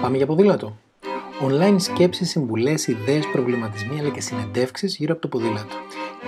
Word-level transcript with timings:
Πάμε 0.00 0.16
για 0.16 0.26
ποδήλατο. 0.26 0.78
Online 1.42 1.76
σκέψεις, 1.78 2.30
συμβουλές, 2.30 2.86
ιδέες, 2.86 3.26
προβληματισμοί 3.32 3.98
αλλά 3.98 4.10
και 4.10 4.20
συνεντεύξεις 4.20 4.96
γύρω 4.96 5.12
από 5.12 5.22
το 5.22 5.28
ποδήλατο. 5.28 5.76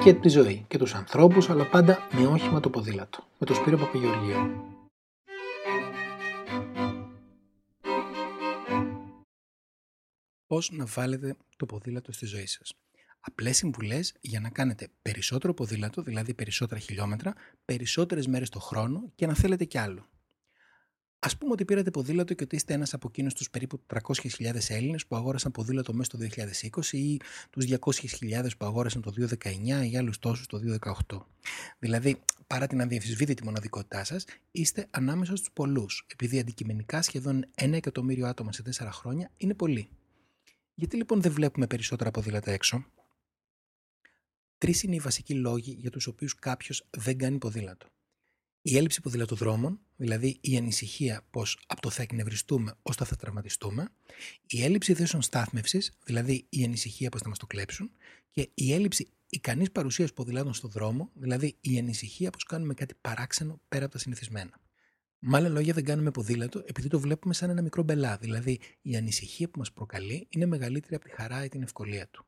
Και 0.05 0.15
τη 0.15 0.29
ζωή 0.29 0.65
και 0.69 0.79
τους 0.79 0.95
ανθρώπους 0.95 1.51
αλλά 1.51 1.69
πάντα 1.69 1.99
με 2.13 2.27
όχημα 2.27 2.61
το 2.61 2.71
ποδήλατο. 2.71 3.25
Με 3.39 3.47
το 3.47 3.55
Σπύρο 3.55 3.77
Παπαγεωργίου. 3.77 4.65
Πώς 10.47 10.71
να 10.71 10.85
βάλετε 10.87 11.37
το 11.57 11.67
ποδήλατο 11.67 12.13
στη 12.13 12.27
ζωή 12.27 12.47
σας; 12.47 12.73
Απλές 13.21 13.57
συμβουλές 13.57 14.15
για 14.21 14.41
να 14.41 14.51
κάνετε 14.51 14.89
περισσότερο 15.03 15.55
ποδήλατο, 15.55 16.03
δηλαδή 16.03 16.35
περισσότερα 16.35 16.81
χιλιόμετρα, 16.81 17.35
περισσότερες 17.65 18.27
μέρες 18.27 18.49
το 18.49 18.59
χρόνο 18.59 19.13
και 19.15 19.27
να 19.27 19.35
θέλετε 19.35 19.65
κι 19.65 19.79
άλλο. 19.79 20.07
Α 21.25 21.37
πούμε 21.37 21.53
ότι 21.53 21.65
πήρατε 21.65 21.91
ποδήλατο 21.91 22.35
και 22.35 22.45
ότι 22.45 22.57
είστε 22.57 22.75
ένας 22.75 22.95
από 22.95 23.09
εκείνους 23.09 23.35
τους 23.35 23.51
περίπου 23.51 23.81
300.000 23.87 24.55
Έλληνες 24.69 25.07
που 25.07 25.17
αγόρασαν 25.17 25.53
ποδήλατο 25.53 25.93
μέσα 25.93 26.11
στο 26.11 26.19
2020 26.81 26.93
ή 26.93 27.21
τους 27.51 27.65
200.000 27.67 28.49
που 28.59 28.67
αγόρασαν 28.67 29.03
το 29.03 29.13
2019 29.17 29.91
ή 29.91 29.97
άλλους 29.97 30.19
τόσους 30.19 30.47
το 30.47 30.59
2018. 31.09 31.27
Δηλαδή, 31.79 32.21
παρά 32.47 32.67
την 32.67 32.81
αδιαφυσβήτητη 32.81 33.45
μοναδικότητά 33.45 34.05
σας, 34.05 34.25
είστε 34.51 34.87
ανάμεσα 34.91 35.37
στους 35.37 35.51
πολλούς, 35.53 36.07
επειδή 36.13 36.39
αντικειμενικά 36.39 37.03
σχεδόν 37.03 37.45
ένα 37.55 37.77
εκατομμύριο 37.77 38.27
άτομα 38.27 38.53
σε 38.53 38.63
τέσσερα 38.63 38.93
χρόνια 38.93 39.31
είναι 39.37 39.55
πολύ. 39.55 39.89
Γιατί 40.75 40.97
λοιπόν 40.97 41.21
δεν 41.21 41.33
βλέπουμε 41.33 41.67
περισσότερα 41.67 42.11
ποδήλατα 42.11 42.51
έξω; 42.51 42.85
Τρεις 44.59 44.83
είναι 44.83 44.95
οι 44.95 45.01
βασικοί 45.01 45.35
λόγοι 45.35 45.77
για 45.79 45.91
τους 45.91 46.07
οποίους 46.07 46.35
κάποιος 46.35 46.87
δεν 46.91 47.19
κάνει 47.19 47.39
ποδήλατο 47.39 47.87
η 48.63 48.77
έλλειψη 48.77 49.01
ποδηλατοδρόμων, 49.01 49.81
δηλαδή 49.97 50.39
η 50.41 50.57
ανησυχία 50.57 51.27
πως 51.31 51.59
από 51.67 51.81
το 51.81 51.91
θα 51.91 52.03
εκνευριστούμε 52.03 52.75
ώστε 52.83 53.05
θα 53.05 53.17
τραυματιστούμε, 53.17 53.89
η 54.47 54.63
έλλειψη 54.65 54.95
θέσεων 54.95 55.23
στάθμευσης, 55.23 55.93
δηλαδή 56.05 56.47
η 56.49 56.65
ανησυχία 56.65 57.09
πως 57.09 57.21
θα 57.21 57.29
μας 57.29 57.39
το 57.39 57.47
κλέψουν, 57.47 57.91
και 58.31 58.51
η 58.55 58.73
έλλειψη 58.73 59.09
ικανής 59.29 59.71
παρουσίας 59.71 60.13
ποδηλάτων 60.13 60.55
στον 60.55 60.71
δρόμο, 60.71 61.11
δηλαδή 61.15 61.57
η 61.61 61.79
ανησυχία 61.79 62.31
πως 62.31 62.45
κάνουμε 62.45 62.75
κάτι 62.75 62.95
παράξενο 63.01 63.61
πέρα 63.69 63.85
από 63.85 63.93
τα 63.93 63.99
συνηθισμένα. 63.99 64.61
Με 65.19 65.37
άλλα 65.37 65.49
λόγια, 65.49 65.73
δεν 65.73 65.85
κάνουμε 65.85 66.11
ποδήλατο 66.11 66.63
επειδή 66.67 66.89
το 66.89 67.01
βλέπουμε 67.01 67.35
σαν 67.35 67.51
ένα 67.51 67.63
μικρό 67.63 67.83
μπελά, 67.83 68.17
δηλαδή 68.17 68.61
η 68.83 68.97
ανησυχία 68.97 69.49
που 69.49 69.59
μας 69.59 69.73
προκαλεί 69.73 70.27
είναι 70.29 70.47
μεγαλύτερη 70.47 70.95
από 70.95 71.05
τη 71.05 71.11
χαρά 71.11 71.45
ή 71.45 71.49
την 71.49 71.63
ευκολία 71.63 72.09
του. 72.09 72.27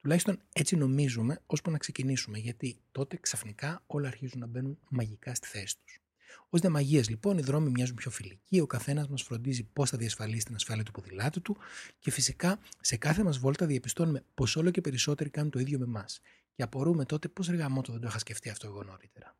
Τουλάχιστον 0.00 0.38
έτσι 0.52 0.76
νομίζουμε 0.76 1.40
ώσπου 1.46 1.70
να 1.70 1.78
ξεκινήσουμε, 1.78 2.38
γιατί 2.38 2.76
τότε 2.92 3.16
ξαφνικά 3.16 3.82
όλα 3.86 4.08
αρχίζουν 4.08 4.40
να 4.40 4.46
μπαίνουν 4.46 4.78
μαγικά 4.88 5.34
στη 5.34 5.46
θέση 5.46 5.76
τους. 5.84 6.00
Ω 6.48 6.58
διαμαγεία 6.58 7.04
λοιπόν, 7.08 7.38
οι 7.38 7.42
δρόμοι 7.42 7.70
μοιάζουν 7.70 7.94
πιο 7.96 8.10
φιλικοί, 8.10 8.60
ο 8.60 8.66
καθένας 8.66 9.08
μας 9.08 9.22
φροντίζει 9.22 9.64
πώς 9.64 9.90
θα 9.90 9.96
διασφαλίσει 9.96 10.44
την 10.44 10.54
ασφάλεια 10.54 10.84
του 10.84 10.90
ποδηλάτου 10.90 11.42
του 11.42 11.56
και 11.98 12.10
φυσικά 12.10 12.58
σε 12.80 12.96
κάθε 12.96 13.22
μας 13.22 13.38
βόλτα 13.38 13.66
διαπιστώνουμε 13.66 14.24
πως 14.34 14.56
όλο 14.56 14.70
και 14.70 14.80
περισσότεροι 14.80 15.30
κάνουν 15.30 15.50
το 15.50 15.58
ίδιο 15.58 15.78
με 15.78 15.84
εμάς. 15.84 16.20
Και 16.54 16.62
απορούμε 16.62 17.04
τότε 17.04 17.28
πώ 17.28 17.44
το 17.82 17.92
δεν 17.92 18.00
το 18.00 18.06
είχα 18.08 18.18
σκεφτεί 18.18 18.48
αυτό 18.48 18.66
εγώ 18.66 18.82
νωρίτερα. 18.82 19.36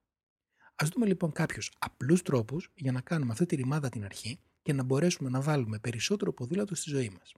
Α 0.75 0.87
δούμε 0.93 1.07
λοιπόν 1.07 1.33
κάποιους 1.33 1.73
απλούς 1.79 2.23
τρόπους 2.23 2.71
για 2.75 2.93
να 2.93 3.01
κάνουμε 3.01 3.33
αυτή 3.33 3.47
τη 3.47 3.57
ρημάδα 3.57 3.89
την 3.89 4.05
αρχή 4.05 4.41
και 4.63 4.73
να 4.73 4.83
μπορέσουμε 4.83 5.31
να 5.31 5.41
βάλουμε 5.41 5.79
περισσότερο 5.79 6.33
ποδήλατο 6.33 6.75
στη 6.75 6.91
ζωή 6.91 7.11
μας. 7.19 7.35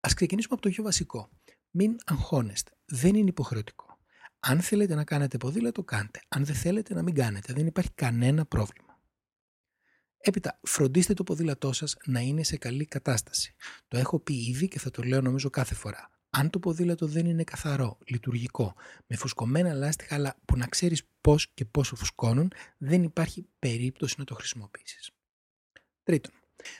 Α 0.00 0.14
ξεκινήσουμε 0.14 0.54
από 0.54 0.62
το 0.62 0.68
πιο 0.68 0.82
βασικό. 0.82 1.30
Μην 1.70 1.96
αγχώνεστε. 2.04 2.70
Δεν 2.84 3.14
είναι 3.14 3.28
υποχρεωτικό. 3.28 3.98
Αν 4.40 4.60
θέλετε 4.60 4.94
να 4.94 5.04
κάνετε 5.04 5.36
ποδήλατο, 5.36 5.84
κάντε. 5.84 6.20
Αν 6.28 6.44
δεν 6.44 6.54
θέλετε 6.54 6.94
να 6.94 7.02
μην 7.02 7.14
κάνετε, 7.14 7.52
δεν 7.52 7.66
υπάρχει 7.66 7.90
κανένα 7.94 8.46
πρόβλημα. 8.46 9.00
Έπειτα, 10.18 10.58
φροντίστε 10.62 11.14
το 11.14 11.22
ποδήλατό 11.22 11.72
σας 11.72 11.96
να 12.04 12.20
είναι 12.20 12.42
σε 12.42 12.56
καλή 12.56 12.86
κατάσταση. 12.86 13.54
Το 13.88 13.98
έχω 13.98 14.20
πει 14.20 14.34
ήδη 14.34 14.68
και 14.68 14.78
θα 14.78 14.90
το 14.90 15.02
λέω 15.02 15.20
νομίζω 15.20 15.50
κάθε 15.50 15.74
φορά. 15.74 16.10
Αν 16.30 16.50
το 16.50 16.58
ποδήλατο 16.58 17.06
δεν 17.06 17.26
είναι 17.26 17.44
καθαρό, 17.44 17.98
λειτουργικό, 18.06 18.74
με 19.06 19.16
φουσκωμένα 19.16 19.72
λάστιχα, 19.72 20.14
αλλά 20.14 20.36
που 20.44 20.56
να 20.56 20.66
ξέρεις 20.66 21.04
πώς 21.20 21.48
και 21.54 21.64
πόσο 21.64 21.96
φουσκώνουν, 21.96 22.52
δεν 22.78 23.02
υπάρχει 23.02 23.46
περίπτωση 23.58 24.14
να 24.18 24.24
το 24.24 24.34
χρησιμοποιήσεις. 24.34 25.10
Τρίτον, 26.02 26.32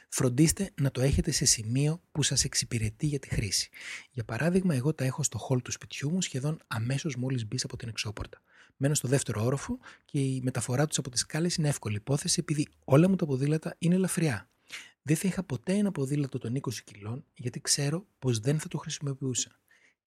Φροντίστε 0.09 0.71
να 0.81 0.91
το 0.91 1.01
έχετε 1.01 1.31
σε 1.31 1.45
σημείο 1.45 2.03
που 2.13 2.23
σας 2.23 2.45
εξυπηρετεί 2.45 3.07
για 3.07 3.19
τη 3.19 3.29
χρήση. 3.29 3.69
Για 4.11 4.25
παράδειγμα, 4.25 4.75
εγώ 4.75 4.95
τα 4.95 5.05
έχω 5.05 5.23
στο 5.23 5.39
χολ 5.39 5.63
του 5.63 5.73
σπιτιού 5.73 6.11
μου 6.11 6.23
σχεδόν 6.23 6.61
αμέσως 6.67 7.17
μόλις 7.17 7.47
μπει 7.47 7.57
από 7.63 7.77
την 7.77 7.89
εξώπορτα. 7.89 8.43
Μένω 8.77 8.95
στο 8.95 9.09
δεύτερο 9.09 9.45
όροφο 9.45 9.79
και 10.05 10.19
η 10.19 10.41
μεταφορά 10.45 10.87
τους 10.87 10.99
από 10.99 11.11
τις 11.11 11.21
σκάλες 11.21 11.55
είναι 11.57 11.69
εύκολη 11.69 11.97
υπόθεση 11.97 12.41
επειδή 12.41 12.69
όλα 12.85 13.09
μου 13.09 13.17
τα 13.17 13.27
ποδήλατα 13.27 13.75
είναι 13.79 13.95
ελαφριά. 13.95 14.49
Δεν 15.03 15.17
θα 15.17 15.29
είχα 15.29 15.43
ποτέ 15.43 15.73
ένα 15.73 15.93
ποδήλατο 15.93 16.39
των 16.39 16.61
20 16.61 16.73
κιλών 16.85 17.25
γιατί 17.35 17.61
ξέρω 17.61 18.07
πως 18.19 18.39
δεν 18.39 18.59
θα 18.59 18.69
το 18.69 18.79
χρησιμοποιούσα. 18.79 19.51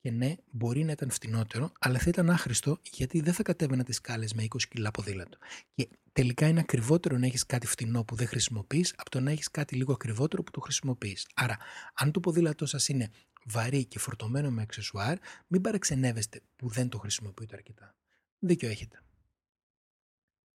Και 0.01 0.11
ναι, 0.11 0.35
μπορεί 0.51 0.83
να 0.83 0.91
ήταν 0.91 1.09
φτηνότερο, 1.09 1.71
αλλά 1.79 1.99
θα 1.99 2.09
ήταν 2.09 2.29
άχρηστο 2.29 2.79
γιατί 2.91 3.21
δεν 3.21 3.33
θα 3.33 3.43
κατέβαινα 3.43 3.83
τις 3.83 3.95
σκάλες 3.95 4.33
με 4.33 4.43
20 4.43 4.61
κιλά 4.69 4.91
ποδήλατο. 4.91 5.37
Και 5.75 5.87
τελικά 6.13 6.47
είναι 6.47 6.59
ακριβότερο 6.59 7.17
να 7.17 7.25
έχεις 7.25 7.45
κάτι 7.45 7.67
φτηνό 7.67 8.03
που 8.03 8.15
δεν 8.15 8.27
χρησιμοποιείς 8.27 8.93
από 8.97 9.09
το 9.09 9.19
να 9.19 9.31
έχεις 9.31 9.51
κάτι 9.51 9.75
λίγο 9.75 9.93
ακριβότερο 9.93 10.43
που 10.43 10.51
το 10.51 10.59
χρησιμοποιείς. 10.59 11.27
Άρα, 11.33 11.57
αν 11.93 12.11
το 12.11 12.19
ποδήλατό 12.19 12.65
σας 12.65 12.87
είναι 12.87 13.09
βαρύ 13.45 13.85
και 13.85 13.99
φορτωμένο 13.99 14.51
με 14.51 14.61
αξεσουάρ, 14.61 15.17
μην 15.47 15.61
παραξενεύεστε 15.61 16.41
που 16.55 16.69
δεν 16.69 16.89
το 16.89 16.97
χρησιμοποιείτε 16.97 17.55
αρκετά. 17.55 17.95
Δίκιο 18.39 18.69
έχετε. 18.69 19.03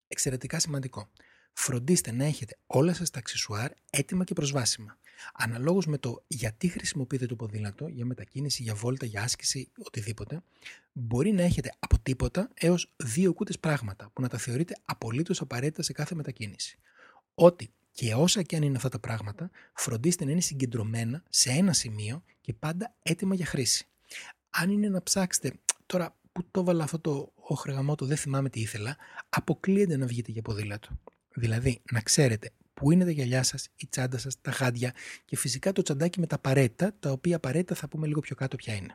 Εξαιρετικά 0.09 0.59
σημαντικό. 0.59 1.11
Φροντίστε 1.53 2.13
να 2.13 2.25
έχετε 2.25 2.59
όλα 2.67 2.95
σας 2.95 3.11
τα 3.11 3.19
αξεσουάρ 3.19 3.71
έτοιμα 3.91 4.25
και 4.25 4.35
προσβάσιμα. 4.35 4.99
Αναλόγως 5.35 5.87
με 5.87 5.99
το 5.99 6.25
γιατί 6.27 6.69
χρησιμοποιείτε 6.69 7.27
το 7.27 7.37
ποδήλατο 7.37 7.89
για 7.89 8.05
μετακίνηση, 8.05 8.63
για 8.63 8.75
βόλτα, 8.75 9.07
για 9.07 9.23
άσκηση, 9.23 9.71
οτιδήποτε, 9.79 10.43
μπορεί 10.93 11.33
να 11.33 11.43
έχετε 11.43 11.73
από 11.79 11.99
τίποτα 11.99 12.51
έως 12.55 12.93
δύο 12.97 13.33
κούτες 13.33 13.59
πράγματα 13.59 14.11
που 14.13 14.23
να 14.23 14.29
τα 14.29 14.39
θεωρείτε 14.39 14.75
απολύτως 14.85 15.41
απαραίτητα 15.41 15.83
σε 15.83 15.93
κάθε 15.93 16.15
μετακίνηση. 16.15 16.79
Ό,τι 17.35 17.69
και 17.93 18.15
όσα 18.15 18.43
και 18.43 18.57
αν 18.57 18.63
είναι 18.63 18.77
αυτά 18.77 18.89
τα 18.89 18.99
πράγματα, 18.99 19.51
φροντίστε 19.75 20.25
να 20.25 20.31
είναι 20.31 20.41
συγκεντρωμένα 20.41 21.23
σε 21.29 21.51
ένα 21.51 21.73
σημείο 21.73 22.23
και 22.41 22.53
πάντα 22.53 22.95
έτοιμα 23.03 23.35
για 23.35 23.47
χρήση. 23.47 23.87
Αν 24.51 24.71
είναι 24.71 24.89
να 24.89 25.03
ψάξετε, 25.03 25.53
τώρα 25.87 26.17
που 26.33 26.45
το 26.51 26.61
έβαλα 26.61 26.85
αυτό 26.85 26.99
το 26.99 27.33
οχρεγαμότο, 27.35 28.07
δεν 28.07 28.17
θυμάμαι 28.17 28.51
τι 28.51 28.61
ήθελα, 28.61 28.97
αποκλείεται 29.29 29.97
να 29.97 30.07
βγείτε 30.07 30.33
για 30.33 30.43
ποδήλατο. 30.43 30.89
Δηλαδή, 31.35 31.83
να 31.91 32.01
ξέρετε 32.01 32.51
πού 32.85 32.91
είναι 32.91 33.05
τα 33.05 33.11
γυαλιά 33.11 33.43
σας, 33.43 33.69
η 33.77 33.87
τσάντα 33.87 34.19
σας, 34.19 34.41
τα 34.41 34.51
γάντια 34.51 34.95
και 35.25 35.37
φυσικά 35.37 35.73
το 35.73 35.83
τσαντάκι 35.83 36.21
με 36.21 36.27
τα 36.27 36.35
απαραίτητα, 36.35 36.97
τα 36.99 37.11
οποία 37.11 37.37
απαραίτητα 37.37 37.75
θα 37.75 37.89
πούμε 37.89 38.07
λίγο 38.07 38.21
πιο 38.21 38.37
κάτω 38.37 38.57
ποια 38.57 38.75
είναι. 38.75 38.95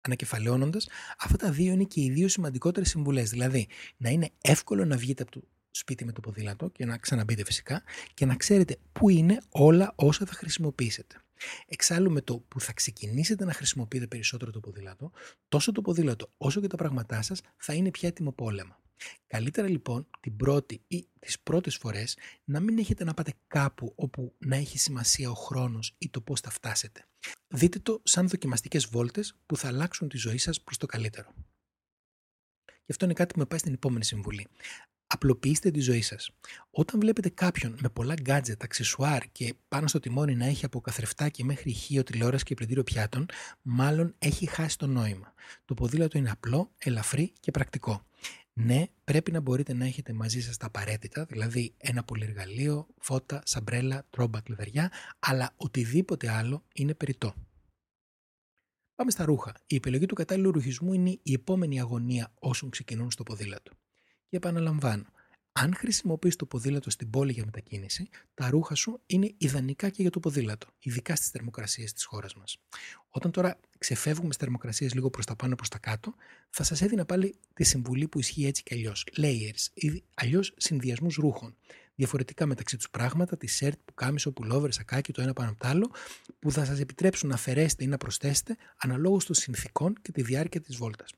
Ανακεφαλαιώνοντας, 0.00 0.88
αυτά 1.18 1.36
τα 1.36 1.50
δύο 1.50 1.72
είναι 1.72 1.84
και 1.84 2.00
οι 2.00 2.10
δύο 2.10 2.28
σημαντικότερες 2.28 2.88
συμβουλές. 2.88 3.30
Δηλαδή, 3.30 3.68
να 3.96 4.10
είναι 4.10 4.30
εύκολο 4.40 4.84
να 4.84 4.96
βγείτε 4.96 5.22
από 5.22 5.32
το 5.32 5.42
σπίτι 5.70 6.04
με 6.04 6.12
το 6.12 6.20
ποδήλατο 6.20 6.68
και 6.68 6.84
να 6.84 6.98
ξαναμπείτε 6.98 7.44
φυσικά 7.44 7.82
και 8.14 8.26
να 8.26 8.36
ξέρετε 8.36 8.76
πού 8.92 9.08
είναι 9.08 9.40
όλα 9.50 9.92
όσα 9.94 10.26
θα 10.26 10.32
χρησιμοποιήσετε. 10.32 11.16
Εξάλλου 11.66 12.10
με 12.10 12.20
το 12.20 12.38
που 12.38 12.60
θα 12.60 12.72
ξεκινήσετε 12.72 13.44
να 13.44 13.52
χρησιμοποιείτε 13.52 14.06
περισσότερο 14.06 14.50
το 14.50 14.60
ποδήλατο, 14.60 15.12
τόσο 15.48 15.72
το 15.72 15.80
ποδήλατο 15.80 16.32
όσο 16.36 16.60
και 16.60 16.66
τα 16.66 16.76
πράγματά 16.76 17.22
σας 17.22 17.40
θα 17.56 17.74
είναι 17.74 17.90
πια 17.90 18.08
έτοιμο 18.08 18.32
πόλεμα. 18.32 18.81
Καλύτερα 19.26 19.68
λοιπόν 19.68 20.06
την 20.20 20.36
πρώτη 20.36 20.82
ή 20.86 21.08
τις 21.18 21.40
πρώτες 21.40 21.76
φορές 21.76 22.16
να 22.44 22.60
μην 22.60 22.78
έχετε 22.78 23.04
να 23.04 23.14
πάτε 23.14 23.32
κάπου 23.46 23.92
όπου 23.96 24.34
να 24.38 24.56
έχει 24.56 24.78
σημασία 24.78 25.30
ο 25.30 25.34
χρόνος 25.34 25.94
ή 25.98 26.08
το 26.08 26.20
πώς 26.20 26.40
θα 26.40 26.50
φτάσετε. 26.50 27.06
Δείτε 27.48 27.78
το 27.78 28.00
σαν 28.04 28.28
δοκιμαστικές 28.28 28.86
βόλτες 28.86 29.34
που 29.46 29.56
θα 29.56 29.68
αλλάξουν 29.68 30.08
τη 30.08 30.16
ζωή 30.16 30.38
σας 30.38 30.60
προς 30.60 30.76
το 30.76 30.86
καλύτερο. 30.86 31.34
Και 32.64 32.92
αυτό 32.92 33.04
είναι 33.04 33.14
κάτι 33.14 33.32
που 33.32 33.38
με 33.38 33.46
πάει 33.46 33.58
στην 33.58 33.72
επόμενη 33.72 34.04
συμβουλή. 34.04 34.48
Απλοποιήστε 35.06 35.70
τη 35.70 35.80
ζωή 35.80 36.02
σας. 36.02 36.30
Όταν 36.70 37.00
βλέπετε 37.00 37.28
κάποιον 37.28 37.78
με 37.80 37.88
πολλά 37.88 38.14
γκάτζετ, 38.14 38.62
αξεσουάρ 38.62 39.32
και 39.32 39.54
πάνω 39.68 39.86
στο 39.86 40.00
τιμόνι 40.00 40.34
να 40.34 40.44
έχει 40.44 40.64
από 40.64 40.80
καθρεφτάκι 40.80 41.44
μέχρι 41.44 41.70
ηχείο 41.70 42.02
τηλεόραση 42.02 42.44
και 42.44 42.54
πλυντήριο 42.54 42.82
πιάτων, 42.82 43.26
μάλλον 43.62 44.14
έχει 44.18 44.46
χάσει 44.46 44.78
το 44.78 44.86
νόημα. 44.86 45.34
Το 45.64 45.74
ποδήλατο 45.74 46.18
είναι 46.18 46.30
απλό, 46.30 46.72
ελαφρύ 46.78 47.32
και 47.40 47.50
πρακτικό. 47.50 48.06
Ναι, 48.54 48.84
πρέπει 49.04 49.32
να 49.32 49.40
μπορείτε 49.40 49.72
να 49.72 49.84
έχετε 49.84 50.12
μαζί 50.12 50.40
σας 50.40 50.56
τα 50.56 50.66
απαραίτητα, 50.66 51.24
δηλαδή 51.24 51.74
ένα 51.76 52.04
πολυεργαλείο, 52.04 52.86
φώτα, 52.98 53.42
σαμπρέλα, 53.44 54.06
τρόμπα, 54.10 54.40
κλειδαριά, 54.40 54.92
αλλά 55.18 55.52
οτιδήποτε 55.56 56.30
άλλο 56.30 56.64
είναι 56.74 56.94
περιττό. 56.94 57.34
Πάμε 58.94 59.10
στα 59.10 59.24
ρούχα. 59.24 59.54
Η 59.66 59.74
επιλογή 59.74 60.06
του 60.06 60.14
κατάλληλου 60.14 60.52
ρουχισμού 60.52 60.92
είναι 60.92 61.18
η 61.22 61.32
επόμενη 61.32 61.80
αγωνία 61.80 62.32
όσων 62.38 62.70
ξεκινούν 62.70 63.10
στο 63.10 63.22
ποδήλατο. 63.22 63.72
Και 64.28 64.36
επαναλαμβάνω, 64.36 65.04
αν 65.52 65.74
χρησιμοποιείς 65.74 66.36
το 66.36 66.46
ποδήλατο 66.46 66.90
στην 66.90 67.10
πόλη 67.10 67.32
για 67.32 67.44
μετακίνηση, 67.44 68.08
τα 68.34 68.50
ρούχα 68.50 68.74
σου 68.74 69.00
είναι 69.06 69.34
ιδανικά 69.38 69.88
και 69.88 70.02
για 70.02 70.10
το 70.10 70.20
ποδήλατο, 70.20 70.66
ειδικά 70.78 71.16
στις 71.16 71.28
θερμοκρασίες 71.28 71.92
της 71.92 72.04
χώρας 72.04 72.34
μας. 72.34 72.58
Όταν 73.08 73.30
τώρα 73.30 73.58
ξεφεύγουμε 73.78 74.32
στις 74.32 74.36
θερμοκρασίες 74.36 74.94
λίγο 74.94 75.10
προς 75.10 75.26
τα 75.26 75.36
πάνω 75.36 75.54
προς 75.54 75.68
τα 75.68 75.78
κάτω, 75.78 76.14
θα 76.50 76.62
σας 76.62 76.82
έδινα 76.82 77.04
πάλι 77.04 77.34
τη 77.54 77.64
συμβουλή 77.64 78.08
που 78.08 78.18
ισχύει 78.18 78.46
έτσι 78.46 78.62
κι 78.62 78.74
αλλιώς. 78.74 79.06
Layers, 79.16 79.66
ή 79.74 80.02
αλλιώς 80.14 80.54
συνδυασμούς 80.56 81.14
ρούχων. 81.14 81.56
διαφορετικά 81.94 82.46
μεταξύ 82.46 82.76
τους 82.76 82.90
πράγματα, 82.90 83.36
τη 83.36 83.46
σερτ, 83.46 83.78
που 83.84 83.94
κάμισο, 83.94 84.32
πουλόβερ, 84.32 84.72
σακάκι, 84.72 85.12
το 85.12 85.22
ένα 85.22 85.32
πάνω 85.32 85.50
από 85.50 85.58
το 85.58 85.68
άλλο, 85.68 85.90
που 86.38 86.50
θα 86.50 86.64
σας 86.64 86.80
επιτρέψουν 86.80 87.28
να 87.28 87.34
αφαιρέσετε 87.34 87.84
ή 87.84 87.86
να 87.86 87.96
προσθέσετε 87.96 88.56
αναλόγως 88.76 89.24
των 89.24 89.34
συνθήκων 89.34 89.94
και 90.02 90.12
τη 90.12 90.22
διάρκεια 90.22 90.60
της 90.60 90.76
βόλτας. 90.76 91.10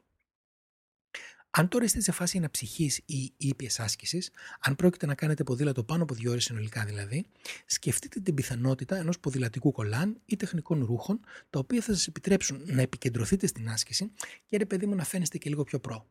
Αν 1.56 1.68
τώρα 1.68 1.84
είστε 1.84 2.00
σε 2.00 2.12
φάση 2.12 2.38
αναψυχής 2.38 3.00
ή 3.06 3.32
ήπιας 3.36 3.80
άσκησης, 3.80 4.30
αν 4.60 4.76
πρόκειται 4.76 5.06
να 5.06 5.14
κάνετε 5.14 5.44
ποδήλατο 5.44 5.84
πάνω 5.84 6.02
από 6.02 6.14
δύο 6.14 6.30
ώρες 6.30 6.44
συνολικά 6.44 6.84
δηλαδή, 6.84 7.26
σκεφτείτε 7.66 8.20
την 8.20 8.34
πιθανότητα 8.34 8.96
ενός 8.96 9.20
ποδηλατικού 9.20 9.72
κολάν 9.72 10.20
ή 10.24 10.36
τεχνικών 10.36 10.84
ρούχων, 10.84 11.20
τα 11.50 11.58
οποία 11.58 11.80
θα 11.80 11.92
σας 11.92 12.06
επιτρέψουν 12.06 12.62
να 12.66 12.82
επικεντρωθείτε 12.82 13.46
στην 13.46 13.68
άσκηση 13.68 14.12
και 14.46 14.56
ρε 14.56 14.66
παιδί 14.66 14.86
μου 14.86 14.94
να 14.94 15.04
φαίνεστε 15.04 15.38
και 15.38 15.48
λίγο 15.48 15.64
πιο 15.64 15.80
προ. 15.80 16.08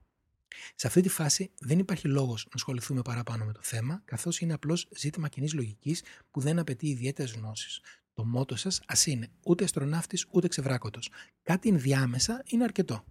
Σε 0.75 0.87
αυτή 0.87 1.01
τη 1.01 1.09
φάση 1.09 1.51
δεν 1.59 1.79
υπάρχει 1.79 2.07
λόγος 2.07 2.43
να 2.43 2.51
ασχοληθούμε 2.53 3.01
παραπάνω 3.01 3.45
με 3.45 3.51
το 3.53 3.59
θέμα, 3.63 4.01
καθώς 4.05 4.39
είναι 4.39 4.53
απλώς 4.53 4.87
ζήτημα 4.97 5.27
κοινής 5.27 5.53
λογικής 5.53 6.03
που 6.31 6.39
δεν 6.39 6.59
απαιτεί 6.59 6.87
ιδιαίτερες 6.87 7.31
γνώσεις. 7.31 7.79
Το 8.13 8.25
μότο 8.25 8.55
σας 8.55 8.81
ας 8.85 9.05
είναι 9.05 9.27
ούτε 9.45 9.63
αστροναύτης 9.63 10.25
ούτε 10.29 10.47
ξεβράκωτος. 10.47 11.09
Κάτι 11.43 11.69
ενδιάμεσα 11.69 12.43
είναι 12.45 12.63
αρκετό. 12.63 13.03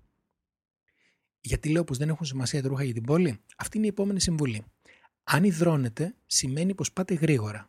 Γιατί 1.44 1.68
λέω 1.68 1.84
πως 1.84 1.98
δεν 1.98 2.08
έχουν 2.08 2.26
σημασία 2.26 2.62
τα 2.62 2.68
ρούχα 2.68 2.84
για 2.84 2.94
την 2.94 3.02
πόλη, 3.02 3.40
αυτή 3.56 3.76
είναι 3.76 3.86
η 3.86 3.88
επόμενη 3.88 4.20
συμβουλή. 4.20 4.64
Αν 5.24 5.44
υδρώνετε, 5.44 6.14
σημαίνει 6.26 6.74
πως 6.74 6.92
πάτε 6.92 7.14
γρήγορα. 7.14 7.68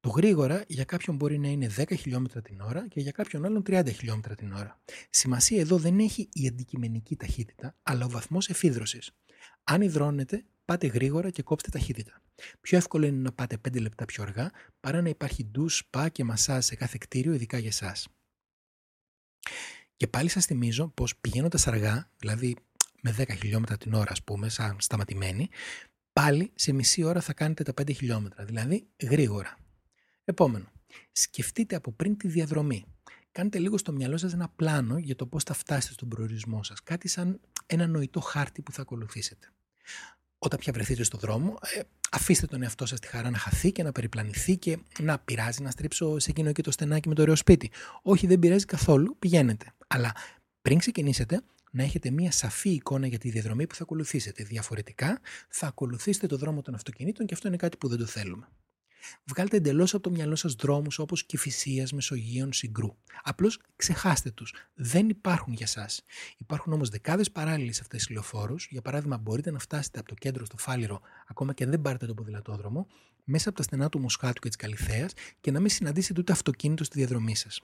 Το 0.00 0.08
γρήγορα 0.08 0.64
για 0.66 0.84
κάποιον 0.84 1.16
μπορεί 1.16 1.38
να 1.38 1.48
είναι 1.48 1.70
10 1.76 1.96
χιλιόμετρα 1.98 2.42
την 2.42 2.60
ώρα 2.60 2.88
και 2.88 3.00
για 3.00 3.10
κάποιον 3.10 3.44
άλλον 3.44 3.62
30 3.66 3.92
χιλιόμετρα 3.92 4.34
την 4.34 4.52
ώρα. 4.52 4.80
Σημασία 5.10 5.60
εδώ 5.60 5.78
δεν 5.78 5.98
έχει 5.98 6.28
η 6.32 6.46
αντικειμενική 6.46 7.16
ταχύτητα, 7.16 7.76
αλλά 7.82 8.04
ο 8.04 8.08
βαθμός 8.08 8.48
εφίδρωσης. 8.48 9.10
Αν 9.64 9.82
υδρώνετε, 9.82 10.44
πάτε 10.64 10.86
γρήγορα 10.86 11.30
και 11.30 11.42
κόψτε 11.42 11.70
ταχύτητα. 11.70 12.22
Πιο 12.60 12.78
εύκολο 12.78 13.06
είναι 13.06 13.20
να 13.20 13.32
πάτε 13.32 13.58
5 13.68 13.80
λεπτά 13.80 14.04
πιο 14.04 14.22
αργά 14.22 14.50
παρά 14.80 15.02
να 15.02 15.08
υπάρχει 15.08 15.44
ντους, 15.44 15.76
σπα 15.76 16.08
και 16.08 16.24
μασάζ 16.24 16.64
σε 16.64 16.74
κάθε 16.76 16.96
κτίριο, 17.00 17.32
ειδικά 17.32 17.58
για 17.58 17.68
εσάς. 17.68 18.08
Και 19.96 20.06
πάλι 20.06 20.28
σας 20.28 20.46
θυμίζω 20.46 20.88
πως 20.88 21.16
πηγαίνοντας 21.16 21.66
αργά, 21.66 22.10
δηλαδή 22.16 22.56
με 23.06 23.14
10 23.18 23.36
χιλιόμετρα 23.36 23.76
την 23.76 23.94
ώρα, 23.94 24.10
ας 24.10 24.22
πούμε, 24.22 24.48
σαν 24.48 24.76
σταματημένη, 24.80 25.48
πάλι 26.12 26.50
σε 26.54 26.72
μισή 26.72 27.02
ώρα 27.02 27.20
θα 27.20 27.32
κάνετε 27.32 27.62
τα 27.62 27.72
5 27.72 27.92
χιλιόμετρα, 27.92 28.44
δηλαδή 28.44 28.86
γρήγορα. 29.02 29.58
Επόμενο, 30.24 30.72
σκεφτείτε 31.12 31.76
από 31.76 31.92
πριν 31.92 32.16
τη 32.16 32.28
διαδρομή. 32.28 32.84
Κάντε 33.32 33.58
λίγο 33.58 33.78
στο 33.78 33.92
μυαλό 33.92 34.16
σας 34.16 34.32
ένα 34.32 34.48
πλάνο 34.48 34.98
για 34.98 35.16
το 35.16 35.26
πώς 35.26 35.42
θα 35.42 35.54
φτάσετε 35.54 35.92
στον 35.92 36.08
προορισμό 36.08 36.62
σας. 36.62 36.82
Κάτι 36.82 37.08
σαν 37.08 37.40
ένα 37.66 37.86
νοητό 37.86 38.20
χάρτη 38.20 38.62
που 38.62 38.72
θα 38.72 38.82
ακολουθήσετε. 38.82 39.52
Όταν 40.38 40.58
πια 40.58 40.72
βρεθείτε 40.72 41.02
στο 41.02 41.18
δρόμο, 41.18 41.58
ε, 41.60 41.80
αφήστε 42.10 42.46
τον 42.46 42.62
εαυτό 42.62 42.86
σας 42.86 43.00
τη 43.00 43.06
χαρά 43.06 43.30
να 43.30 43.38
χαθεί 43.38 43.72
και 43.72 43.82
να 43.82 43.92
περιπλανηθεί 43.92 44.56
και 44.56 44.78
να 45.00 45.18
πειράζει 45.18 45.62
να 45.62 45.70
στρίψω 45.70 46.18
σε 46.18 46.30
εκείνο 46.30 46.48
εκεί 46.48 46.62
το 46.62 46.70
στενάκι 46.70 47.08
με 47.08 47.14
το 47.14 47.22
ωραίο 47.22 47.36
σπίτι. 47.36 47.70
Όχι, 48.02 48.26
δεν 48.26 48.38
πειράζει 48.38 48.64
καθόλου, 48.64 49.16
πηγαίνετε. 49.18 49.72
Αλλά 49.86 50.14
πριν 50.62 50.78
ξεκινήσετε, 50.78 51.42
να 51.76 51.82
έχετε 51.82 52.10
μια 52.10 52.30
σαφή 52.30 52.70
εικόνα 52.70 53.06
για 53.06 53.18
τη 53.18 53.30
διαδρομή 53.30 53.66
που 53.66 53.74
θα 53.74 53.82
ακολουθήσετε. 53.82 54.44
Διαφορετικά, 54.44 55.20
θα 55.48 55.66
ακολουθήσετε 55.66 56.26
το 56.26 56.36
δρόμο 56.36 56.62
των 56.62 56.74
αυτοκινήτων 56.74 57.26
και 57.26 57.34
αυτό 57.34 57.48
είναι 57.48 57.56
κάτι 57.56 57.76
που 57.76 57.88
δεν 57.88 57.98
το 57.98 58.06
θέλουμε. 58.06 58.48
Βγάλτε 59.24 59.56
εντελώς 59.56 59.94
από 59.94 60.02
το 60.02 60.10
μυαλό 60.10 60.36
σας 60.36 60.54
δρόμους 60.54 60.98
όπως 60.98 61.24
Κυφυσία, 61.24 61.86
Μεσογείων, 61.92 62.52
Συγκρού. 62.52 62.96
Απλώς 63.22 63.60
ξεχάστε 63.76 64.30
τους. 64.30 64.54
Δεν 64.74 65.08
υπάρχουν 65.08 65.52
για 65.52 65.66
εσά. 65.66 65.88
Υπάρχουν 66.36 66.72
όμως 66.72 66.88
δεκάδες 66.88 67.30
παράλληλες 67.30 67.80
αυτές 67.80 68.04
οι 68.04 68.12
λεωφόρους. 68.12 68.68
Για 68.70 68.82
παράδειγμα, 68.82 69.18
μπορείτε 69.18 69.50
να 69.50 69.58
φτάσετε 69.58 69.98
από 69.98 70.08
το 70.08 70.14
κέντρο 70.14 70.44
στο 70.44 70.56
Φάληρο, 70.56 71.00
ακόμα 71.26 71.54
και 71.54 71.64
αν 71.64 71.70
δεν 71.70 71.80
πάρετε 71.80 72.06
το 72.06 72.14
ποδηλατόδρομο, 72.14 72.86
μέσα 73.24 73.48
από 73.48 73.58
τα 73.58 73.64
στενά 73.64 73.88
του 73.88 74.00
Μοσχάτου 74.00 74.40
και 74.40 74.48
της 74.48 74.56
Καλυθέας 74.56 75.12
και 75.40 75.50
να 75.50 75.60
μην 75.60 75.70
συναντήσετε 75.70 76.20
ούτε 76.20 76.32
αυτοκίνητο 76.32 76.84
στη 76.84 76.98
διαδρομή 76.98 77.36
σας. 77.36 77.60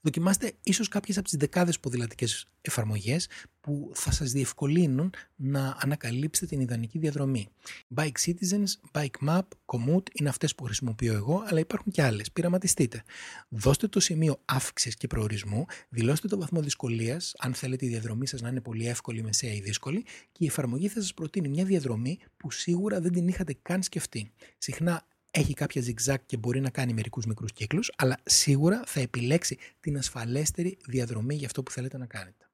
Δοκιμάστε 0.00 0.52
ίσως 0.62 0.88
κάποιες 0.88 1.16
από 1.16 1.28
τις 1.28 1.36
δεκάδες 1.36 1.80
ποδηλατικές 1.80 2.48
εφαρμογές 2.60 3.28
που 3.60 3.90
θα 3.94 4.10
σας 4.10 4.32
διευκολύνουν 4.32 5.12
να 5.36 5.76
ανακαλύψετε 5.80 6.46
την 6.46 6.60
ιδανική 6.60 6.98
διαδρομή. 6.98 7.48
Bike 7.94 8.18
Citizens, 8.24 8.90
Bike 8.92 9.28
Map, 9.28 9.42
Komoot 9.66 10.02
είναι 10.12 10.28
αυτές 10.28 10.54
που 10.54 10.64
χρησιμοποιώ 10.64 11.14
εγώ, 11.14 11.42
αλλά 11.46 11.60
υπάρχουν 11.60 11.92
και 11.92 12.02
άλλες. 12.02 12.32
Πειραματιστείτε. 12.32 13.02
Δώστε 13.48 13.88
το 13.88 14.00
σημείο 14.00 14.40
αύξησης 14.44 14.96
και 14.96 15.06
προορισμού, 15.06 15.64
δηλώστε 15.88 16.28
το 16.28 16.38
βαθμό 16.38 16.60
δυσκολίας, 16.60 17.34
αν 17.38 17.54
θέλετε 17.54 17.86
η 17.86 17.88
διαδρομή 17.88 18.26
σας 18.26 18.40
να 18.40 18.48
είναι 18.48 18.60
πολύ 18.60 18.88
εύκολη, 18.88 19.22
μεσαία 19.22 19.52
ή 19.52 19.60
δύσκολη, 19.60 20.02
και 20.32 20.44
η 20.44 20.46
εφαρμογή 20.46 20.88
θα 20.88 21.00
σας 21.00 21.14
προτείνει 21.14 21.48
μια 21.48 21.64
διαδρομή 21.64 22.18
που 22.36 22.50
σίγουρα 22.50 23.00
δεν 23.00 23.12
την 23.12 23.28
είχατε 23.28 23.56
καν 23.62 23.82
σκεφτεί. 23.82 24.32
Συχνά 24.58 25.06
έχει 25.30 25.54
κάποια 25.54 25.82
zigzag 25.82 26.16
και 26.26 26.36
μπορεί 26.36 26.60
να 26.60 26.70
κάνει 26.70 26.92
μερικούς 26.92 27.26
μικρούς 27.26 27.52
κύκλους, 27.52 27.92
αλλά 27.96 28.18
σίγουρα 28.24 28.82
θα 28.86 29.00
επιλέξει 29.00 29.58
την 29.80 29.96
ασφαλέστερη 29.96 30.78
διαδρομή 30.86 31.34
για 31.34 31.46
αυτό 31.46 31.62
που 31.62 31.70
θέλετε 31.70 31.98
να 31.98 32.06
κάνετε. 32.06 32.50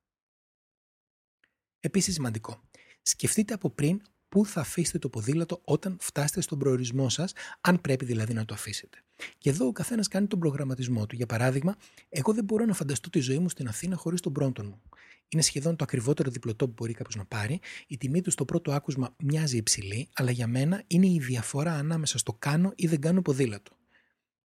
Επίσης 1.80 2.14
σημαντικό, 2.14 2.60
σκεφτείτε 3.02 3.54
από 3.54 3.70
πριν 3.70 4.00
πού 4.28 4.46
θα 4.46 4.60
αφήσετε 4.60 4.98
το 4.98 5.08
ποδήλατο 5.08 5.60
όταν 5.64 5.96
φτάσετε 6.00 6.40
στον 6.40 6.58
προορισμό 6.58 7.08
σας, 7.08 7.32
αν 7.60 7.80
πρέπει 7.80 8.04
δηλαδή 8.04 8.34
να 8.34 8.44
το 8.44 8.54
αφήσετε. 8.54 8.98
Και 9.38 9.50
εδώ 9.50 9.66
ο 9.66 9.72
καθένας 9.72 10.08
κάνει 10.08 10.26
τον 10.26 10.38
προγραμματισμό 10.38 11.06
του. 11.06 11.16
Για 11.16 11.26
παράδειγμα, 11.26 11.76
εγώ 12.08 12.32
δεν 12.32 12.44
μπορώ 12.44 12.64
να 12.64 12.74
φανταστώ 12.74 13.10
τη 13.10 13.20
ζωή 13.20 13.38
μου 13.38 13.48
στην 13.48 13.68
Αθήνα 13.68 13.96
χωρίς 13.96 14.20
τον 14.20 14.32
πρώτον 14.32 14.66
μου 14.66 14.82
είναι 15.28 15.42
σχεδόν 15.42 15.76
το 15.76 15.84
ακριβότερο 15.84 16.30
διπλωτό 16.30 16.66
που 16.66 16.74
μπορεί 16.76 16.92
κάποιος 16.92 17.16
να 17.16 17.24
πάρει. 17.24 17.60
Η 17.86 17.96
τιμή 17.96 18.20
του 18.20 18.30
στο 18.30 18.44
πρώτο 18.44 18.72
άκουσμα 18.72 19.14
μοιάζει 19.22 19.56
υψηλή, 19.56 20.08
αλλά 20.12 20.30
για 20.30 20.46
μένα 20.46 20.82
είναι 20.86 21.06
η 21.06 21.18
διαφορά 21.18 21.72
ανάμεσα 21.72 22.18
στο 22.18 22.32
κάνω 22.32 22.72
ή 22.74 22.86
δεν 22.86 23.00
κάνω 23.00 23.22
ποδήλατο. 23.22 23.76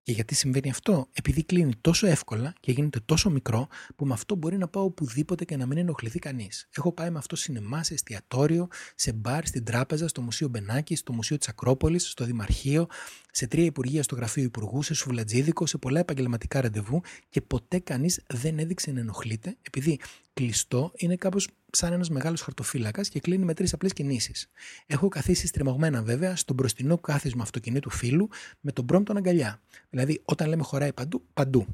Και 0.04 0.12
γιατί 0.12 0.36
συμβαίνει 0.36 0.69
αυτό, 0.69 1.10
επειδή 1.13 1.44
κλείνει 1.44 1.75
τόσο 1.81 2.07
εύκολα 2.07 2.54
και 2.60 2.72
γίνεται 2.72 3.00
τόσο 3.06 3.30
μικρό, 3.30 3.68
που 3.95 4.06
με 4.06 4.13
αυτό 4.13 4.36
μπορεί 4.36 4.57
να 4.57 4.68
πάω 4.68 4.83
οπουδήποτε 4.83 5.45
και 5.45 5.57
να 5.57 5.66
μην 5.66 5.78
ενοχληθεί 5.78 6.19
κανείς. 6.19 6.68
Έχω 6.75 6.92
πάει 6.92 7.10
με 7.10 7.18
αυτό 7.18 7.36
σινεμά, 7.36 7.84
σε 7.84 7.94
εστιατόριο, 7.94 8.68
σε 8.95 9.13
μπαρ, 9.13 9.45
στην 9.45 9.63
τράπεζα, 9.63 10.07
στο 10.07 10.22
Μουσείο 10.22 10.48
Μπενάκης, 10.48 11.00
στο 11.00 11.13
Μουσείο 11.13 11.38
της 11.38 11.48
Ακρόπολης, 11.48 12.10
στο 12.10 12.25
Δημαρχείο, 12.25 12.88
σε 13.31 13.48
τρία 13.48 13.66
υπουργεία 13.66 14.04
στο 14.04 14.16
γραφείο 14.16 14.44
Υπουργού, 14.44 14.83
σε 14.83 14.94
σουβλατζίδικο, 14.94 15.66
σε 15.66 15.78
πολλά 15.78 16.00
επαγγελματικά 16.00 16.62
ραντεβού 16.62 17.01
και 17.30 17.42
ποτέ 17.42 17.80
κανείς 17.80 18.22
δεν 18.28 18.60
έδειξε 18.60 18.92
να 18.92 19.00
ενοχλείται, 19.00 19.57
επειδή 19.62 20.00
κλειστό 20.33 20.92
είναι 20.95 21.16
κάπως 21.16 21.48
σαν 21.72 21.94
ένας 21.94 22.10
μεγάλος 22.10 22.42
χαρτοφύλακας 22.42 23.10
και 23.10 23.19
κλείνει 23.19 23.45
με 23.45 23.54
τρεις 23.54 23.74
απλές 23.74 23.94
κινήσεις. 23.94 24.50
Έχω 24.86 25.07
καθίσει 25.07 25.48
στριμωγμένα 25.48 26.04
βέβαια 26.04 26.36
στο 26.36 26.54
μπροστινό 26.54 26.98
κάθισμα 26.98 27.44
αυτοκινήτου 27.44 27.89
φίλου 27.89 28.30
με 28.60 28.72
τον 28.72 28.86
πρόμπτον 28.86 29.18
αγκαλιά. 29.18 29.62
Δηλαδή, 29.89 30.22
όταν 30.25 30.50
λέμε 30.50 30.63
χωράει 30.63 30.94
παντού, 30.94 31.24
παντού. 31.34 31.65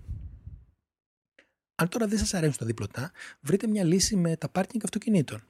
Αν 1.76 1.90
τώρα 1.90 2.08
δεν 2.08 2.18
σας 2.18 2.34
αρέσουν 2.34 2.58
τα 2.58 2.66
δίπλωτα, 2.66 3.12
βρείτε 3.42 3.68
μια 3.68 3.84
λύση 3.84 4.16
με 4.16 4.36
τα 4.36 4.50
πάρκινγκ 4.50 4.84
αυτοκινήτων. 4.84 5.44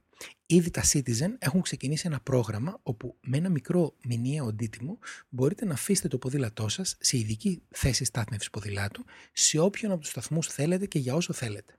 Ήδη 0.46 0.72
τα 0.72 0.84
Citizen 0.92 1.36
έχουν 1.40 1.62
ξεκινήσει 1.62 2.08
ένα 2.08 2.20
πρόγραμμα 2.20 2.80
όπου 2.84 3.18
με 3.22 3.38
ένα 3.38 3.50
μικρό 3.50 3.96
μηνιαίο 4.04 4.46
αντίτιμο 4.46 5.00
μπορείτε 5.30 5.66
να 5.66 5.74
αφήσετε 5.74 6.08
το 6.08 6.18
ποδήλατό 6.18 6.68
σας 6.68 6.98
σε 7.00 7.18
ειδική 7.18 7.62
θέση 7.70 8.04
στάθμευσης 8.04 8.50
ποδηλάτου 8.50 9.06
σε 9.34 9.60
όποιον 9.60 9.92
από 9.92 10.02
τους 10.02 10.10
σταθμούς 10.10 10.48
θέλετε 10.48 10.86
και 10.86 11.00
για 11.00 11.16
όσο 11.16 11.34
θέλετε. 11.34 11.78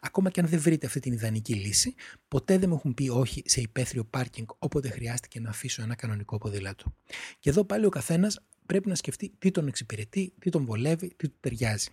Ακόμα 0.00 0.30
και 0.30 0.40
αν 0.40 0.46
δεν 0.46 0.60
βρείτε 0.60 0.86
αυτή 0.86 1.00
την 1.00 1.12
ιδανική 1.12 1.54
λύση, 1.54 1.94
ποτέ 2.28 2.58
δεν 2.58 2.68
μου 2.68 2.74
έχουν 2.74 2.94
πει 2.94 3.08
όχι 3.08 3.42
σε 3.46 3.60
υπαίθριο 3.60 4.04
πάρκινγκ 4.04 4.46
όποτε 4.58 4.88
χρειάστηκε 4.88 5.40
να 5.40 5.50
αφήσω 5.50 5.82
ένα 5.82 5.94
κανονικό 5.94 6.38
ποδήλατο. 6.38 6.94
Και 7.38 7.50
εδώ 7.50 7.64
πάλι 7.64 7.86
ο 7.86 7.88
καθένας 7.88 8.40
πρέπει 8.66 8.88
να 8.88 8.94
σκεφτεί 8.94 9.32
τι 9.38 9.50
τον 9.50 9.66
εξυπηρετεί, 9.66 10.34
τι 10.38 10.50
τον 10.50 10.64
βολεύει, 10.64 11.08
τι 11.16 11.28
του 11.28 11.36
ταιριάζει. 11.40 11.88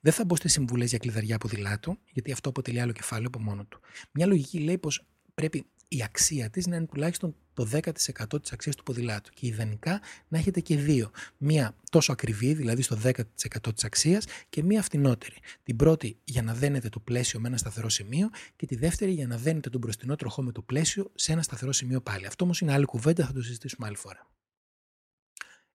Δεν 0.00 0.12
θα 0.12 0.24
μπω 0.24 0.36
στις 0.36 0.52
συμβουλές 0.52 0.90
για 0.90 0.98
κλειδαριά 0.98 1.38
ποδηλάτου, 1.38 1.98
γιατί 2.12 2.32
αυτό 2.32 2.48
αποτελεί 2.48 2.80
άλλο 2.80 2.92
κεφάλαιο 2.92 3.26
από 3.26 3.40
μόνο 3.40 3.64
του. 3.64 3.80
Μια 4.12 4.26
λογική 4.26 4.58
λέει 4.58 4.78
πως 4.78 5.06
πρέπει 5.38 5.66
η 5.88 6.02
αξία 6.02 6.50
της 6.50 6.66
να 6.66 6.76
είναι 6.76 6.86
τουλάχιστον 6.86 7.36
το 7.54 7.68
10% 7.72 8.42
της 8.42 8.52
αξίας 8.52 8.76
του 8.76 8.82
ποδηλάτου 8.82 9.30
και 9.34 9.46
ιδανικά 9.46 10.00
να 10.28 10.38
έχετε 10.38 10.60
και 10.60 10.76
δύο. 10.76 11.10
Μία 11.36 11.74
τόσο 11.90 12.12
ακριβή, 12.12 12.54
δηλαδή 12.54 12.82
στο 12.82 12.96
10% 13.04 13.74
της 13.74 13.84
αξίας 13.84 14.24
και 14.48 14.62
μία 14.62 14.82
φτηνότερη. 14.82 15.36
Την 15.62 15.76
πρώτη 15.76 16.18
για 16.24 16.42
να 16.42 16.54
δένετε 16.54 16.88
το 16.88 17.00
πλαίσιο 17.00 17.40
με 17.40 17.48
ένα 17.48 17.56
σταθερό 17.56 17.88
σημείο 17.88 18.28
και 18.56 18.66
τη 18.66 18.76
δεύτερη 18.76 19.12
για 19.12 19.26
να 19.26 19.36
δένετε 19.36 19.70
τον 19.70 19.80
μπροστινό 19.80 20.16
τροχό 20.16 20.42
με 20.42 20.52
το 20.52 20.62
πλαίσιο 20.62 21.10
σε 21.14 21.32
ένα 21.32 21.42
σταθερό 21.42 21.72
σημείο 21.72 22.00
πάλι. 22.00 22.26
Αυτό 22.26 22.44
όμως 22.44 22.60
είναι 22.60 22.72
άλλη 22.72 22.84
κουβέντα, 22.84 23.26
θα 23.26 23.32
το 23.32 23.42
συζητήσουμε 23.42 23.86
άλλη 23.86 23.96
φορά. 23.96 24.30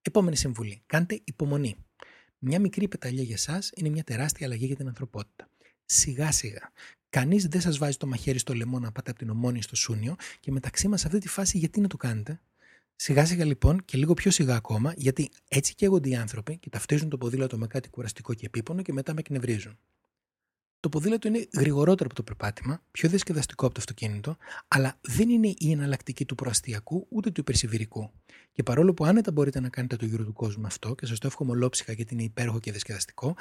Επόμενη 0.01 0.35
συμβουλή. 0.35 0.83
Κάντε 0.85 1.21
υπομονή. 1.23 1.75
Μια 2.37 2.59
μικρή 2.59 2.87
πεταλιά 2.87 3.23
για 3.23 3.35
εσάς 3.35 3.71
είναι 3.75 3.89
μια 3.89 4.03
τεράστια 4.03 4.45
αλλαγή 4.45 4.65
για 4.65 4.75
την 4.75 4.87
ανθρωπότητα. 4.87 5.49
Σιγά 5.85 6.31
σιγά. 6.31 6.71
Κανείς 7.13 7.47
δεν 7.47 7.61
σας 7.61 7.77
βάζει 7.77 7.97
το 7.97 8.07
μαχαίρι 8.07 8.37
στο 8.37 8.53
λαιμό 8.53 8.79
να 8.79 8.91
πάτε 8.91 9.09
από 9.09 9.19
την 9.19 9.29
ομόνη 9.29 9.61
στο 9.61 9.75
Σούνιο 9.75 10.15
και 10.39 10.51
μεταξύ 10.51 10.87
μας 10.87 10.99
σε 10.99 11.07
αυτή 11.07 11.19
τη 11.19 11.27
φάση 11.27 11.57
γιατί 11.57 11.81
να 11.81 11.87
το 11.87 11.97
κάνετε; 11.97 12.41
Σιγά 12.95 13.25
σιγά 13.25 13.45
λοιπόν 13.45 13.85
και 13.85 13.97
λίγο 13.97 14.13
πιο 14.13 14.31
σιγά 14.31 14.55
ακόμα, 14.55 14.93
γιατί 14.97 15.29
έτσι 15.47 15.75
καίγονται 15.75 16.09
οι 16.09 16.15
άνθρωποι 16.15 16.57
και 16.57 16.69
ταυτίζουν 16.69 17.09
το 17.09 17.17
ποδήλατο 17.17 17.57
με 17.57 17.67
κάτι 17.67 17.89
κουραστικό 17.89 18.33
και 18.33 18.45
επίπονο 18.45 18.81
και 18.81 18.93
μετά 18.93 19.13
με 19.13 19.19
εκνευρίζουν. 19.19 19.77
Το 20.79 20.89
ποδήλατο 20.89 21.27
είναι 21.27 21.47
γρηγορότερο 21.53 22.05
από 22.05 22.15
το 22.15 22.23
περπάτημα, 22.23 22.81
πιο 22.91 23.09
διασκεδαστικό 23.09 23.65
από 23.65 23.73
το 23.73 23.79
αυτοκίνητο, 23.79 24.37
αλλά 24.67 24.97
δεν 25.01 25.29
είναι 25.29 25.53
η 25.57 25.71
εναλλακτική 25.71 26.25
του 26.25 26.35
προαστιακού 26.35 27.07
ούτε 27.09 27.31
του 27.31 27.39
υπερσιβηρικού. 27.39 28.11
Και 28.51 28.63
παρόλο 28.63 28.93
που 28.93 29.05
άνετα 29.05 29.31
μπορείτε 29.31 29.59
να 29.59 29.69
κάνετε 29.69 29.95
το 29.95 30.05
γύρο 30.05 30.23
του 30.23 30.33
κόσμου 30.33 30.65
αυτό 30.65 30.95
και 30.95 31.05
σας 31.05 31.19
το 31.19 31.27
εύχομαι 31.27 31.51
ολόψυχα 31.51 31.91
γιατί 31.93 32.13
είναι 32.13 32.23
υπέροχο 32.23 32.59
και 32.59 32.71
διασκεδαστικό, 32.71 33.35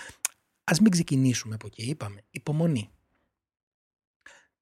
ας 0.64 0.80
μην 0.80 0.90
ξεκινήσουμε 0.90 1.54
από 1.54 1.66
εκεί. 1.66 1.82
Είπαμε, 1.82 2.24
υπομονή. 2.30 2.90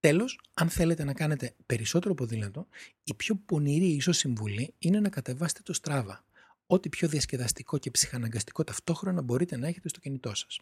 Τέλος, 0.01 0.41
αν 0.55 0.69
θέλετε 0.69 1.05
να 1.05 1.13
κάνετε 1.13 1.55
περισσότερο 1.67 2.15
ποδήλατο, 2.15 2.67
η 3.05 3.15
πιο 3.15 3.35
πονηρή 3.35 3.87
ίσω 3.87 4.13
συμβουλή 4.13 4.75
είναι 4.79 5.01
να 5.01 5.09
κατεβάσετε 5.09 5.61
το 5.65 5.79
Strava. 5.83 6.19
Ό,τι 6.67 6.89
πιο 6.89 7.09
διασκεδαστικό 7.09 7.79
και 7.79 7.91
ψυχαναγκαστικό 7.91 8.65
ταυτόχρονα 8.65 9.23
μπορείτε 9.23 9.57
να 9.57 9.69
έχετε 9.69 9.89
στο 9.89 10.01
κινητό 10.01 10.35
σας. 10.35 10.61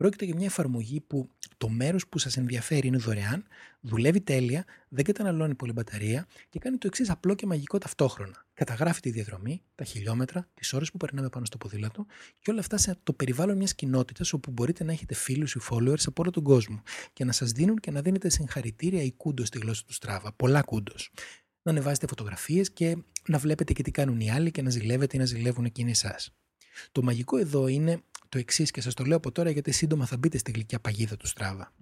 Πρόκειται 0.00 0.24
για 0.24 0.34
μια 0.34 0.46
εφαρμογή 0.46 1.00
που 1.00 1.28
το 1.58 1.68
μέρος 1.68 2.06
που 2.08 2.18
σας 2.18 2.36
ενδιαφέρει 2.36 2.86
είναι 2.86 2.96
δωρεάν, 2.96 3.44
δουλεύει 3.80 4.20
τέλεια, 4.20 4.64
δεν 4.88 5.04
καταναλώνει 5.04 5.54
πολύ 5.54 5.72
μπαταρία 5.72 6.26
και 6.48 6.58
κάνει 6.58 6.76
το 6.76 6.86
εξής 6.86 7.10
απλό 7.10 7.34
και 7.34 7.46
μαγικό 7.46 7.78
ταυτόχρονα. 7.78 8.46
Καταγράφει 8.54 9.00
τη 9.00 9.10
διαδρομή, 9.10 9.62
τα 9.74 9.84
χιλιόμετρα, 9.84 10.48
τις 10.54 10.72
ώρες 10.72 10.90
που 10.90 10.96
περνάμε 10.96 11.28
πάνω 11.28 11.44
στο 11.44 11.56
ποδήλατο 11.56 12.06
και 12.38 12.50
όλα 12.50 12.60
αυτά 12.60 12.76
σε 12.76 12.98
το 13.02 13.12
περιβάλλον 13.12 13.56
μιας 13.56 13.74
κοινότητας 13.74 14.32
όπου 14.32 14.50
μπορείτε 14.50 14.84
να 14.84 14.92
έχετε 14.92 15.14
φίλους 15.14 15.54
ή 15.54 15.60
followers 15.70 16.06
από 16.06 16.22
όλο 16.22 16.30
τον 16.30 16.42
κόσμο 16.42 16.82
και 17.12 17.24
να 17.24 17.32
σας 17.32 17.50
δίνουν 17.50 17.78
και 17.78 17.90
να 17.90 18.02
δίνετε 18.02 18.28
συγχαρητήρια 18.28 19.02
ή 19.02 19.12
κούντος 19.12 19.46
στη 19.46 19.58
γλώσσα 19.58 19.82
του 19.86 19.94
Strava. 19.94 20.28
Πολλά 20.36 20.62
κούντος. 20.62 21.10
Να 21.62 21.70
ανεβάζετε 21.70 22.06
φωτογραφίες 22.06 22.70
και 22.72 22.96
να 23.26 23.38
βλέπετε 23.38 23.72
και 23.72 23.82
τι 23.82 23.90
κάνουν 23.90 24.20
οι 24.20 24.30
άλλοι 24.30 24.50
και 24.50 24.62
να 24.62 24.70
ζηλεύετε 24.70 25.16
ή 25.16 25.18
να 25.18 25.26
ζηλεύουν 25.26 25.64
εκείνοι 25.64 25.90
εσάς. 25.90 26.34
Το 26.92 27.02
μαγικό 27.02 27.36
εδώ 27.36 27.66
είναι 27.66 28.02
το 28.30 28.38
εξής 28.38 28.70
και 28.70 28.80
σας 28.80 28.94
το 28.94 29.04
λέω 29.04 29.16
από 29.16 29.32
τώρα 29.32 29.50
γιατί 29.50 29.70
σύντομα 29.72 30.06
θα 30.06 30.16
μπείτε 30.16 30.38
στη 30.38 30.50
γλυκιά 30.50 30.80
παγίδα 30.80 31.16
του 31.16 31.26
Στράβα. 31.26 31.72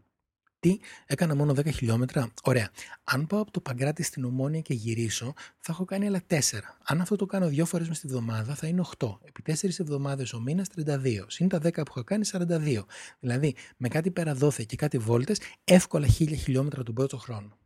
Τι, 0.61 0.79
έκανα 1.07 1.35
μόνο 1.35 1.53
10 1.53 1.73
χιλιόμετρα; 1.73 2.33
Ωραία. 2.43 2.71
Αν 3.05 3.27
πάω 3.27 3.41
από 3.41 3.51
το 3.51 3.61
Παγκράτη 3.61 4.03
στην 4.03 4.25
Ομόνια 4.25 4.61
και 4.61 4.75
γυρίσω, 4.75 5.33
θα 5.59 5.73
έχω 5.73 5.85
κάνει 5.85 6.07
άλλα 6.07 6.23
4. 6.27 6.37
Αν 6.85 7.01
αυτό 7.01 7.17
το 7.17 7.27
κάνω 7.27 7.49
δύο 7.49 7.65
φορές 7.65 7.89
μες 7.89 8.01
τη 8.01 8.07
βδομάδα, 8.07 8.55
θα 8.55 8.67
είναι 8.67 8.81
8. 8.99 9.19
Επί 9.25 9.43
4 9.43 9.79
εβδομάδες 9.79 10.33
ο 10.33 10.41
μήνας 10.41 10.67
32. 10.77 11.25
Συν 11.27 11.49
τα 11.49 11.59
10 11.59 11.73
που 11.73 11.83
έχω 11.89 12.05
κάνει 12.05 12.25
42. 12.33 12.85
Δηλαδή, 13.21 13.55
με 13.77 13.89
κάτι 13.89 14.11
πέρα 14.11 14.35
δόθε 14.35 14.65
και 14.65 14.77
κάτι 14.77 14.99
βόλτες, 14.99 15.41
εύκολα 15.65 16.07
1000 16.07 16.35
χιλιόμετρα 16.37 16.83
τον 16.83 16.95
πρώτο 16.95 17.17
χρόνο. 17.19 17.59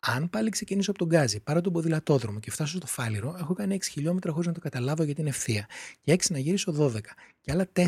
Αν 0.00 0.30
πάλι 0.30 0.50
ξεκινήσω 0.50 0.90
από 0.90 0.98
τον 0.98 1.08
Γκάζι, 1.08 1.40
πάρω 1.40 1.60
τον 1.60 1.72
ποδηλατόδρομο 1.72 2.40
και 2.40 2.50
φτάσω 2.50 2.76
στο 2.76 2.86
Φάληρο, 2.86 3.36
έχω 3.38 3.54
κάνει 3.54 3.78
6 3.80 3.82
χιλιόμετρα 3.90 4.32
χωρίς 4.32 4.46
να 4.46 4.52
το 4.52 4.60
καταλάβω 4.60 5.02
γιατί 5.02 5.20
είναι 5.20 5.30
ευθεία. 5.30 5.68
Και 6.00 6.12
6 6.12 6.30
να 6.30 6.38
γυρίσω 6.38 6.74
12. 6.78 7.00
Και 7.40 7.52
άλλα 7.52 7.68
4 7.72 7.84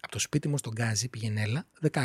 από 0.00 0.10
το 0.10 0.18
σπίτι 0.18 0.48
μου 0.48 0.58
στον 0.58 0.72
Γκάζι 0.72 1.08
πηγενέλα 1.08 1.66
16. 1.92 2.04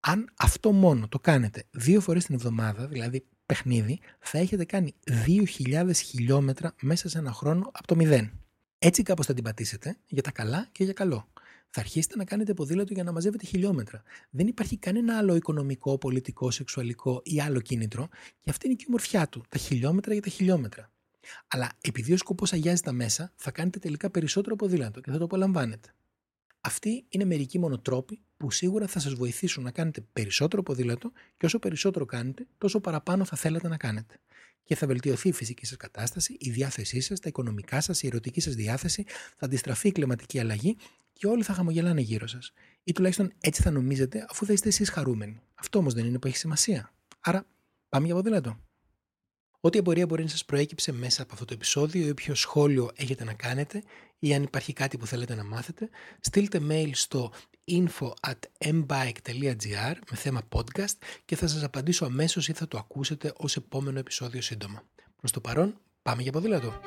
Αν 0.00 0.32
αυτό 0.36 0.72
μόνο 0.72 1.08
το 1.08 1.18
κάνετε 1.18 1.64
δύο 1.70 2.00
φορές 2.00 2.24
την 2.24 2.34
εβδομάδα, 2.34 2.86
δηλαδή 2.86 3.24
παιχνίδι, 3.46 4.00
θα 4.18 4.38
έχετε 4.38 4.64
κάνει 4.64 4.94
2.000 5.26 5.90
χιλιόμετρα 5.94 6.74
μέσα 6.80 7.08
σε 7.08 7.18
ένα 7.18 7.32
χρόνο 7.32 7.70
από 7.72 7.86
το 7.86 7.96
0. 7.98 8.30
Έτσι 8.78 9.02
κάπως 9.02 9.26
θα 9.26 9.34
την 9.34 9.44
πατήσετε 9.44 9.96
για 10.06 10.22
τα 10.22 10.30
καλά 10.30 10.68
και 10.72 10.84
για 10.84 10.92
καλό 10.92 11.31
θα 11.74 11.80
αρχίσετε 11.80 12.16
να 12.16 12.24
κάνετε 12.24 12.54
ποδήλατο 12.54 12.92
για 12.92 13.02
να 13.02 13.12
μαζεύετε 13.12 13.46
χιλιόμετρα. 13.46 14.02
Δεν 14.30 14.46
υπάρχει 14.46 14.76
κανένα 14.76 15.18
άλλο 15.18 15.34
οικονομικό, 15.34 15.98
πολιτικό, 15.98 16.50
σεξουαλικό 16.50 17.20
ή 17.24 17.40
άλλο 17.40 17.60
κίνητρο 17.60 18.08
και 18.40 18.50
αυτή 18.50 18.66
είναι 18.66 18.74
και 18.74 18.82
η 18.82 18.86
ομορφιά 18.88 19.28
του. 19.28 19.44
Τα 19.48 19.58
χιλιόμετρα 19.58 20.12
για 20.12 20.22
τα 20.22 20.28
χιλιόμετρα. 20.28 20.90
Αλλά 21.48 21.72
επειδή 21.80 22.12
ο 22.12 22.16
σκοπός 22.16 22.52
αγιάζει 22.52 22.82
τα 22.82 22.92
μέσα, 22.92 23.32
θα 23.36 23.50
κάνετε 23.50 23.78
τελικά 23.78 24.10
περισσότερο 24.10 24.56
ποδήλατο 24.56 25.00
και 25.00 25.10
θα 25.10 25.18
το 25.18 25.24
απολαμβάνετε. 25.24 25.94
Αυτοί 26.60 27.04
είναι 27.08 27.24
μερικοί 27.24 27.58
μόνο 27.58 27.78
τρόποι 27.78 28.20
που 28.36 28.50
σίγουρα 28.50 28.86
θα 28.86 28.98
σας 28.98 29.14
βοηθήσουν 29.14 29.62
να 29.62 29.70
κάνετε 29.70 30.04
περισσότερο 30.12 30.62
ποδήλατο 30.62 31.12
και 31.36 31.46
όσο 31.46 31.58
περισσότερο 31.58 32.04
κάνετε, 32.04 32.46
τόσο 32.58 32.80
παραπάνω 32.80 33.24
θα 33.24 33.36
θέλετε 33.36 33.68
να 33.68 33.76
κάνετε. 33.76 34.20
Και 34.64 34.74
θα 34.74 34.86
βελτιωθεί 34.86 35.28
η 35.28 35.32
φυσική 35.32 35.66
σας 35.66 35.76
κατάσταση, 35.76 36.36
η 36.40 36.50
διάθεσή 36.50 37.00
σας, 37.00 37.20
τα 37.20 37.28
οικονομικά 37.28 37.80
σας, 37.80 38.02
η 38.02 38.06
ερωτική 38.06 38.40
σας 38.40 38.54
διάθεση, 38.54 39.04
θα 39.36 39.46
αντιστραφεί 39.46 39.88
η 39.88 39.92
κλιματική 39.92 40.38
αλλαγή 40.38 40.76
και 41.12 41.26
όλοι 41.26 41.42
θα 41.42 41.52
χαμογελάνε 41.52 42.00
γύρω 42.00 42.26
σας. 42.26 42.52
Ή 42.84 42.92
τουλάχιστον 42.92 43.32
έτσι 43.40 43.62
θα 43.62 43.70
νομίζετε, 43.70 44.26
αφού 44.30 44.46
θα 44.46 44.52
είστε 44.52 44.68
εσείς 44.68 44.90
χαρούμενοι. 44.90 45.40
Αυτό 45.54 45.78
όμως 45.78 45.94
δεν 45.94 46.04
είναι 46.06 46.18
που 46.18 46.26
έχει 46.26 46.36
σημασία. 46.36 46.92
Άρα, 47.20 47.46
πάμε 47.88 48.06
για 48.06 48.14
ποδήλατο. 48.14 48.58
Ό,τι 49.60 49.78
απορία 49.78 50.06
μπορεί 50.06 50.22
να 50.22 50.28
σας 50.28 50.44
προέκυψε 50.44 50.92
μέσα 50.92 51.22
από 51.22 51.32
αυτό 51.32 51.44
το 51.44 51.54
επεισόδιο 51.54 52.06
ή 52.06 52.10
όποιο 52.10 52.34
σχόλιο 52.34 52.90
έχετε 52.94 53.24
να 53.24 53.32
κάνετε 53.32 53.82
ή 54.18 54.34
αν 54.34 54.42
υπάρχει 54.42 54.72
κάτι 54.72 54.98
που 54.98 55.06
θέλετε 55.06 55.34
να 55.34 55.44
μάθετε, 55.44 55.88
στείλτε 56.20 56.60
mail 56.68 56.90
στο 56.92 57.32
info 57.70 58.10
at 58.20 58.68
mbike.gr 58.70 59.94
με 60.10 60.16
θέμα 60.16 60.42
podcast 60.48 60.96
και 61.24 61.36
θα 61.36 61.46
σας 61.46 61.62
απαντήσω 61.62 62.04
αμέσως 62.04 62.48
ή 62.48 62.52
θα 62.52 62.68
το 62.68 62.78
ακούσετε 62.78 63.32
ως 63.36 63.56
επόμενο 63.56 63.98
επεισόδιο 63.98 64.42
σύντομα. 64.42 64.82
Προς 65.16 65.30
το 65.30 65.40
παρόν, 65.40 65.80
πάμε 66.02 66.22
για 66.22 66.32
ποδήλατο. 66.32 66.80